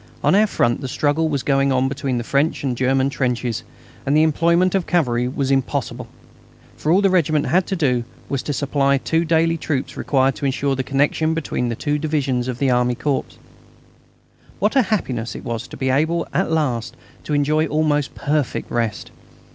[0.23, 3.61] On our front the struggle was going on between the French and German trenches,
[4.03, 6.07] and the employment of cavalry was impossible.
[6.83, 9.27] All the regiment had to do was to supply daily
[9.57, 13.37] two troops required to ensure the connection between the two divisions of the army corps.
[14.57, 16.95] What a happiness it was to be able at last
[17.25, 19.11] to enjoy almost perfect rest!